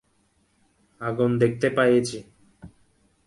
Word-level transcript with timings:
আগুন 1.01 1.31
দেখতে 1.39 1.67
পায়েছি! 1.69 2.17